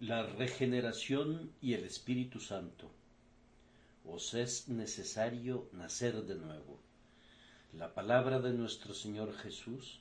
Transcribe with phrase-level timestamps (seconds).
[0.00, 2.90] La regeneración y el Espíritu Santo.
[4.06, 6.80] Os es necesario nacer de nuevo.
[7.74, 10.00] La palabra de nuestro Señor Jesús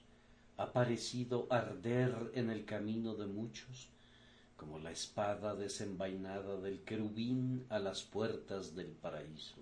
[0.56, 3.90] ha parecido arder en el camino de muchos,
[4.56, 9.58] como la espada desenvainada del querubín a las puertas del paraíso.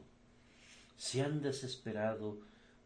[0.98, 2.38] Se han desesperado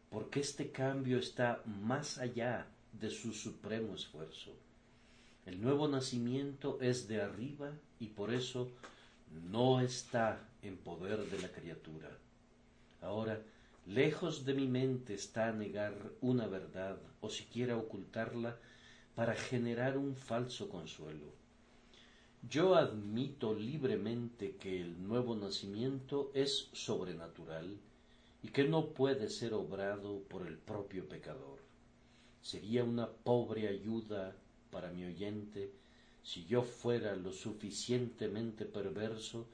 [0.08, 2.66] porque este cambio está más allá
[2.98, 4.52] de su supremo esfuerzo.
[5.44, 8.70] El nuevo nacimiento es de arriba y por eso
[9.50, 12.10] no está en poder de la criatura.
[13.00, 13.42] Ahora,
[13.86, 18.56] lejos de mi mente está negar una verdad o siquiera ocultarla
[19.16, 21.32] para generar un falso consuelo.
[22.48, 27.76] Yo admito libremente que el nuevo nacimiento es sobrenatural
[28.42, 31.58] y que no puede ser obrado por el propio pecador.
[32.40, 34.36] Sería una pobre ayuda
[34.72, 35.70] para mi oyente
[36.22, 39.46] si yo fuera lo suficientemente perverso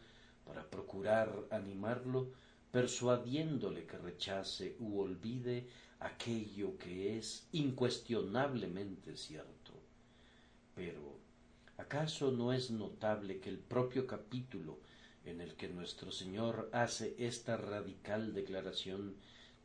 [0.46, 2.30] para procurar animarlo,
[2.70, 5.66] persuadiéndole que rechace u olvide
[6.00, 9.72] aquello que es incuestionablemente cierto.
[10.74, 11.18] Pero,
[11.78, 14.78] ¿acaso no es notable que el propio capítulo
[15.24, 19.16] en el que nuestro Señor hace esta radical declaración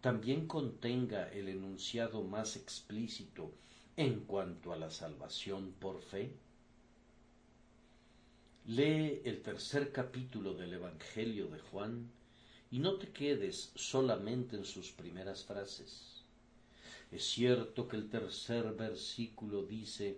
[0.02, 3.52] también contenga el enunciado más explícito
[3.96, 6.34] en cuanto a la salvación por fe?
[8.66, 12.10] Lee el tercer capítulo del Evangelio de Juan
[12.72, 16.24] y no te quedes solamente en sus primeras frases.
[17.12, 20.18] Es cierto que el tercer versículo dice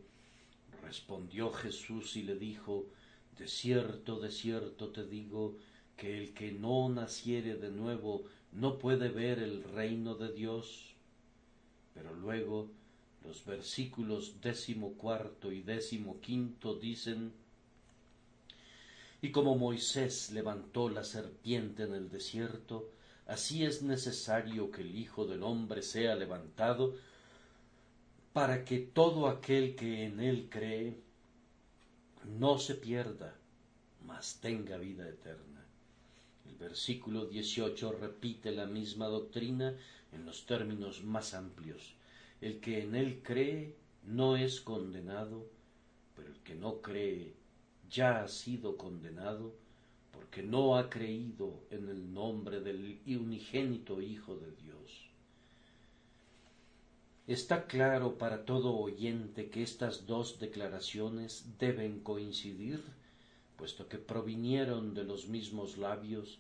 [0.82, 2.86] Respondió Jesús y le dijo
[3.38, 5.58] de cierto, de cierto te digo,
[5.98, 10.96] que el que no naciere de nuevo no puede ver el reino de Dios.
[11.94, 12.70] Pero luego
[13.26, 17.34] los versículos décimo cuarto y décimo quinto dicen
[19.22, 22.92] Y como Moisés levantó la serpiente en el desierto,
[23.26, 26.96] así es necesario que el Hijo del hombre sea levantado,
[28.34, 31.00] para que todo aquel que en él cree
[32.26, 33.36] no se pierda,
[34.06, 35.66] mas tenga vida eterna.
[36.48, 39.76] El versículo 18 repite la misma doctrina
[40.12, 41.96] en los términos más amplios.
[42.42, 45.46] El que en él cree no es condenado,
[46.16, 47.34] pero el que no cree
[47.90, 49.56] ya ha sido condenado
[50.12, 55.10] porque no ha creído en el nombre del unigénito Hijo de Dios.
[57.28, 62.84] Está claro para todo oyente que estas dos declaraciones deben coincidir,
[63.58, 66.40] puesto que provinieron de los mismos labios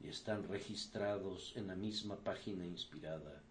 [0.00, 3.42] y están registrados en la misma página inspirada.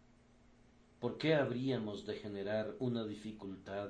[1.02, 3.90] ¿Por qué habríamos de generar una dificultad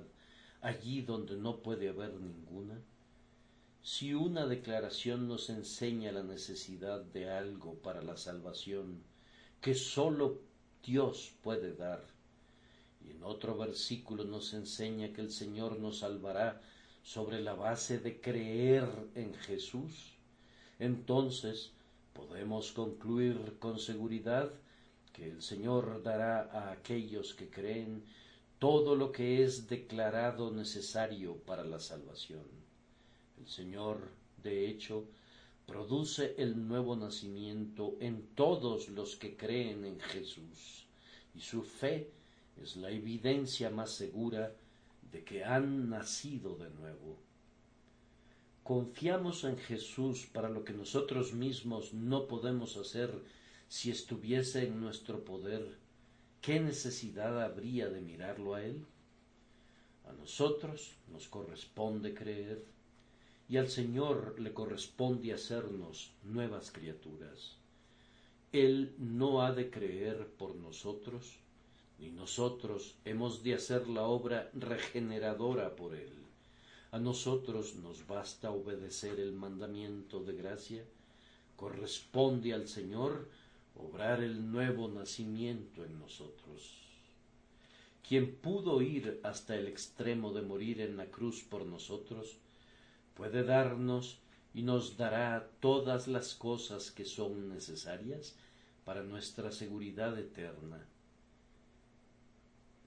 [0.61, 2.81] allí donde no puede haber ninguna?
[3.83, 9.03] Si una declaración nos enseña la necesidad de algo para la salvación
[9.59, 10.39] que sólo
[10.85, 12.01] Dios puede dar,
[13.05, 16.61] y en otro versículo nos enseña que el Señor nos salvará
[17.03, 20.13] sobre la base de creer en Jesús,
[20.79, 21.73] entonces
[22.13, 24.53] podemos concluir con seguridad
[25.13, 28.03] que el Señor dará a aquellos que creen
[28.59, 32.45] todo lo que es declarado necesario para la salvación.
[33.39, 34.09] El Señor,
[34.43, 35.05] de hecho,
[35.65, 40.85] produce el nuevo nacimiento en todos los que creen en Jesús,
[41.33, 42.11] y su fe
[42.61, 44.53] es la evidencia más segura
[45.11, 47.17] de que han nacido de nuevo.
[48.63, 53.11] Confiamos en Jesús para lo que nosotros mismos no podemos hacer
[53.71, 55.77] si estuviese en nuestro poder.
[56.41, 58.85] ¿Qué necesidad habría de mirarlo a Él?
[60.09, 62.65] A nosotros nos corresponde creer
[63.47, 67.55] y al Señor le corresponde hacernos nuevas criaturas.
[68.51, 71.37] Él no ha de creer por nosotros,
[71.97, 76.11] y nosotros hemos de hacer la obra regeneradora por él.
[76.91, 80.83] A nosotros nos basta obedecer el mandamiento de gracia,
[81.55, 83.29] corresponde al Señor
[83.75, 86.77] obrar el nuevo nacimiento en nosotros.
[88.07, 92.37] Quien pudo ir hasta el extremo de morir en la cruz por nosotros,
[93.13, 94.19] puede darnos
[94.53, 98.35] y nos dará todas las cosas que son necesarias
[98.83, 100.85] para nuestra seguridad eterna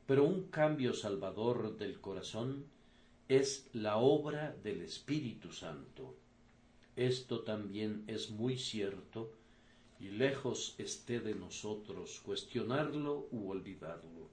[0.07, 2.67] pero un cambio salvador del corazón
[3.29, 6.15] es la obra del Espíritu Santo.
[6.95, 9.33] Esto también es muy cierto
[10.00, 14.29] y lejos esté de nosotros cuestionarlo u olvidarlo.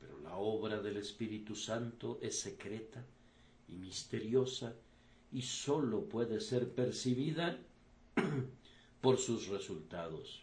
[0.00, 3.04] Pero la obra del Espíritu Santo es secreta
[3.68, 4.74] y misteriosa
[5.30, 7.58] y sólo puede ser percibida
[9.00, 10.42] por sus resultados.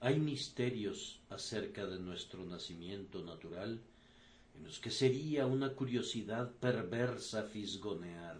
[0.00, 3.80] Hay misterios acerca de nuestro nacimiento natural
[4.56, 8.38] en los que sería una curiosidad perversa fisgonear.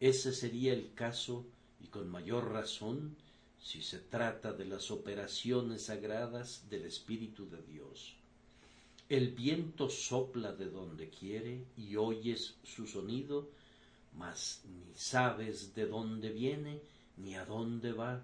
[0.00, 1.46] Ese sería el caso,
[1.80, 3.16] y con mayor razón,
[3.60, 8.14] si se trata de las operaciones sagradas del Espíritu de Dios.
[9.08, 13.48] El viento sopla de donde quiere y oyes su sonido,
[14.16, 16.80] mas ni sabes de dónde viene
[17.16, 18.22] ni a dónde va.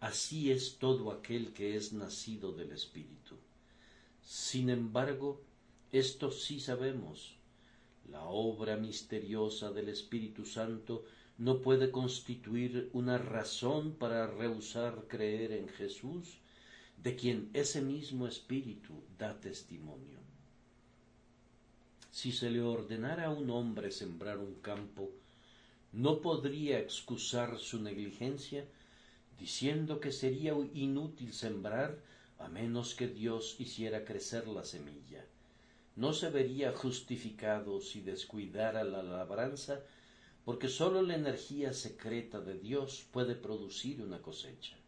[0.00, 3.36] Así es todo aquel que es nacido del Espíritu.
[4.22, 5.40] Sin embargo,
[5.92, 7.34] esto sí sabemos.
[8.10, 11.04] La obra misteriosa del Espíritu Santo
[11.38, 16.38] no puede constituir una razón para rehusar creer en Jesús,
[17.02, 20.18] de quien ese mismo Espíritu da testimonio.
[22.10, 25.10] Si se le ordenara a un hombre sembrar un campo,
[25.92, 28.66] no podría excusar su negligencia
[29.38, 32.02] diciendo que sería inútil sembrar
[32.40, 35.24] a menos que Dios hiciera crecer la semilla.
[35.94, 39.80] No se vería justificado si descuidara la labranza
[40.48, 44.78] porque sólo la energía secreta de Dios puede producir una cosecha.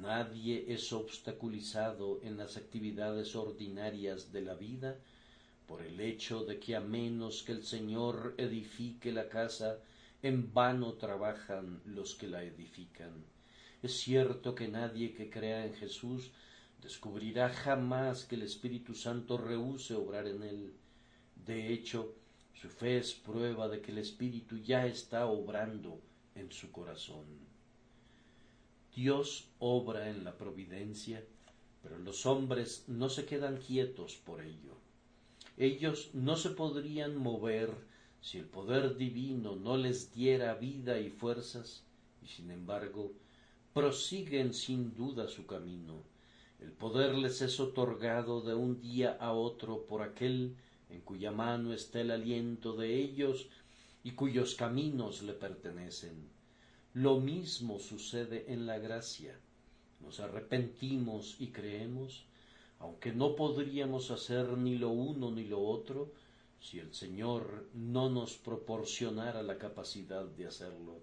[0.00, 4.96] Nadie es obstaculizado en las actividades ordinarias de la vida
[5.66, 9.80] por el hecho de que a menos que el Señor edifique la casa,
[10.22, 13.24] en vano trabajan los que la edifican.
[13.82, 16.30] Es cierto que nadie que crea en Jesús
[16.80, 20.74] descubrirá jamás que el Espíritu Santo rehúse obrar en él.
[21.44, 22.21] De hecho,
[22.54, 26.00] su fe es prueba de que el Espíritu ya está obrando
[26.34, 27.26] en su corazón.
[28.94, 31.24] Dios obra en la providencia,
[31.82, 34.76] pero los hombres no se quedan quietos por ello.
[35.56, 37.70] Ellos no se podrían mover
[38.20, 41.84] si el poder divino no les diera vida y fuerzas,
[42.22, 43.12] y sin embargo
[43.72, 46.02] prosiguen sin duda su camino.
[46.60, 50.54] El poder les es otorgado de un día a otro por aquel
[50.92, 53.48] en cuya mano está el aliento de ellos
[54.04, 56.28] y cuyos caminos le pertenecen.
[56.94, 59.38] Lo mismo sucede en la gracia.
[60.00, 62.24] Nos arrepentimos y creemos,
[62.78, 66.12] aunque no podríamos hacer ni lo uno ni lo otro,
[66.60, 71.00] si el Señor no nos proporcionara la capacidad de hacerlo.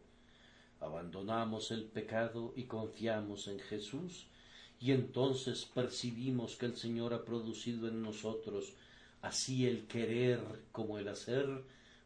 [0.80, 4.28] Abandonamos el pecado y confiamos en Jesús,
[4.80, 8.74] y entonces percibimos que el Señor ha producido en nosotros
[9.22, 10.40] así el querer
[10.72, 11.64] como el hacer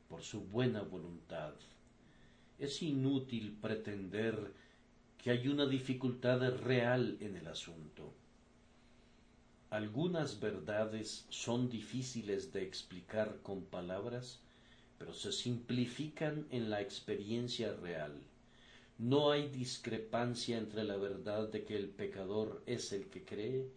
[0.07, 1.53] por su buena voluntad.
[2.59, 4.53] Es inútil pretender
[5.17, 8.13] que hay una dificultad real en el asunto.
[9.69, 14.39] Algunas verdades son difíciles de explicar con palabras,
[14.99, 18.21] pero se simplifican en la experiencia real.
[18.99, 23.71] No hay discrepancia entre la verdad de que el pecador es el que cree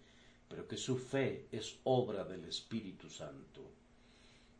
[0.48, 3.62] pero que su fe es obra del Espíritu Santo.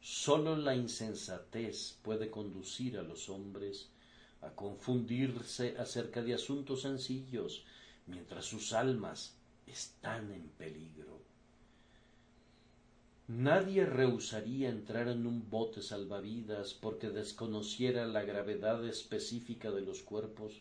[0.01, 3.91] Sólo la insensatez puede conducir a los hombres
[4.41, 7.65] a confundirse acerca de asuntos sencillos
[8.07, 9.37] mientras sus almas
[9.67, 11.21] están en peligro.
[13.29, 20.61] Nadie rehusaría entrar en un bote salvavidas porque desconociera la gravedad específica de los cuerpos,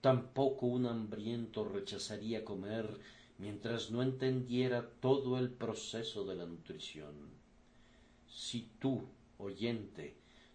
[0.00, 2.98] tampoco un hambriento rechazaría comer
[3.38, 7.14] mientras no entendiera todo el proceso de la nutrición.
[8.28, 9.04] Si tú,
[9.38, 10.14] oyente,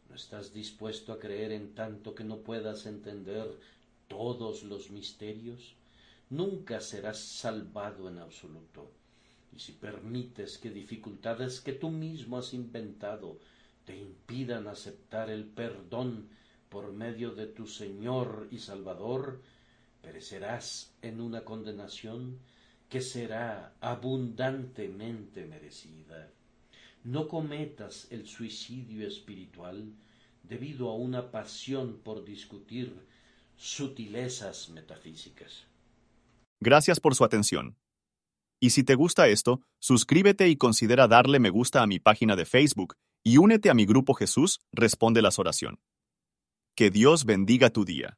[0.10, 3.60] no estás dispuesto a creer en tanto que no puedas entender
[4.08, 5.76] todos los misterios,
[6.30, 8.92] nunca serás salvado en absoluto.
[9.56, 13.38] Y si permites que dificultades que tú mismo has inventado
[13.86, 16.30] te impidan aceptar el perdón
[16.70, 19.42] por medio de tu Señor y Salvador,
[20.04, 22.38] perecerás en una condenación
[22.90, 26.32] que será abundantemente merecida.
[27.04, 29.94] No cometas el suicidio espiritual
[30.44, 33.08] debido a una pasión por discutir
[33.56, 35.66] sutilezas metafísicas.
[36.60, 37.78] Gracias por su atención.
[38.60, 42.46] Y si te gusta esto, suscríbete y considera darle me gusta a mi página de
[42.46, 45.80] Facebook y únete a mi grupo Jesús Responde las Oración.
[46.76, 48.18] Que Dios bendiga tu día.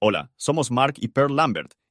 [0.00, 1.74] Hola, somos Mark y Pearl Lambert